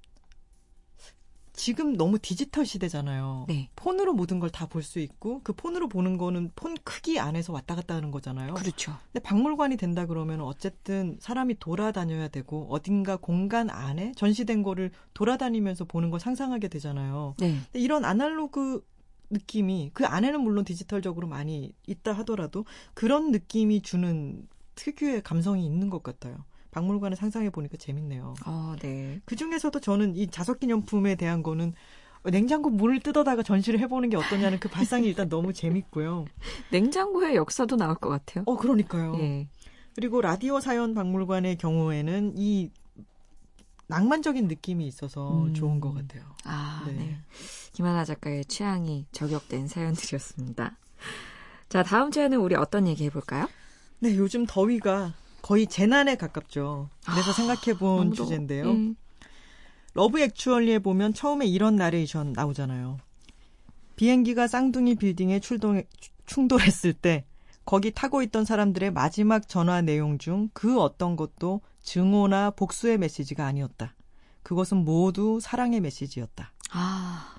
[1.54, 3.44] 지금 너무 디지털 시대잖아요.
[3.46, 3.68] 네.
[3.76, 7.74] 폰으로 모든 걸 다 볼 수 있고 그 폰으로 보는 거는 폰 크기 안에서 왔다
[7.74, 8.54] 갔다 하는 거잖아요.
[8.54, 8.96] 그렇죠.
[9.12, 16.10] 근데 박물관이 된다 그러면 어쨌든 사람이 돌아다녀야 되고 어딘가 공간 안에 전시된 거를 돌아다니면서 보는
[16.10, 17.34] 걸 상상하게 되잖아요.
[17.38, 17.58] 네.
[17.66, 18.84] 근데 이런 아날로그
[19.30, 26.02] 느낌이 그 안에는 물론 디지털적으로 많이 있다 하더라도 그런 느낌이 주는 특유의 감성이 있는 것
[26.02, 26.44] 같아요.
[26.72, 28.34] 박물관을 상상해 보니까 재밌네요.
[28.46, 29.20] 어, 네.
[29.24, 31.74] 그 중에서도 저는 이 자석 기념품에 대한 거는
[32.24, 36.24] 냉장고 문을 뜯어다가 전시를 해보는 게 어떠냐는 그 발상이 일단 너무 재밌고요.
[36.72, 38.44] 냉장고의 역사도 나올 것 같아요.
[38.46, 39.14] 어, 그러니까요.
[39.18, 39.48] 예.
[39.94, 42.70] 그리고 라디오 사연 박물관의 경우에는 이
[43.88, 45.54] 낭만적인 느낌이 있어서 음.
[45.54, 46.24] 좋은 것 같아요.
[46.44, 46.92] 아, 네.
[46.92, 47.18] 네.
[47.72, 50.78] 김하나 작가의 취향이 저격된 사연들이었습니다.
[51.68, 53.48] 자, 다음 주에는 우리 어떤 얘기 해볼까요?
[53.98, 56.88] 네, 요즘 더위가 거의 재난에 가깝죠.
[57.04, 58.70] 그래서 아, 생각해 본 너무 주제인데요.
[58.70, 58.94] 예.
[59.94, 62.98] Love Actually에 보면 처음에 이런 나레이션 나오잖아요.
[63.96, 65.82] 비행기가 쌍둥이 빌딩에 출동,
[66.26, 67.24] 충돌했을 때
[67.64, 73.94] 거기 타고 있던 사람들의 마지막 전화 내용 중 그 어떤 것도 증오나 복수의 메시지가 아니었다.
[74.42, 76.52] 그것은 모두 사랑의 메시지였다.
[76.72, 77.34] 아,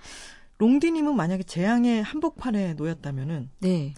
[0.59, 3.93] 롱디님은 만약에 재앙의 한복판에 놓였다면은 네.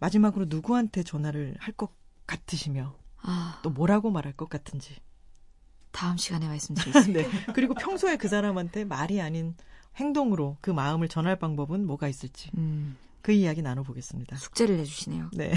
[0.00, 1.92] 마지막으로 누구한테 전화를 할 것
[2.26, 4.96] 같으시며 아, 또 뭐라고 말할 것 같은지.
[5.92, 7.20] 다음 시간에 말씀드리겠습니다.
[7.30, 7.52] 네.
[7.54, 9.54] 그리고 평소에 그 사람한테 말이 아닌
[9.96, 14.36] 행동으로 그 마음을 전할 방법은 뭐가 있을지 음, 그 이야기 나눠보겠습니다.
[14.36, 15.30] 숙제를 내주시네요.
[15.34, 15.52] 네.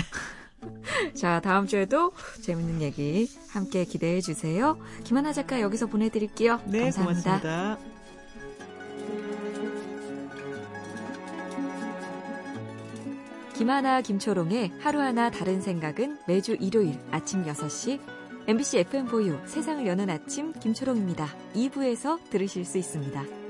[1.16, 4.78] 자, 다음 주에도 재밌는 얘기 함께 기대해 주세요.
[5.04, 6.62] 김하나 작가 여기서 보내드릴게요.
[6.66, 7.40] 네, 감사합니다.
[7.40, 7.95] 고맙습니다.
[13.58, 18.02] 김하나 김초롱의 하루하나 다른 생각은 매주 일요일 아침 6시
[18.48, 21.26] MBC FM4U 세상을 여는 아침 김초롱입니다.
[21.56, 23.45] 2부에서 들으실 수 있습니다.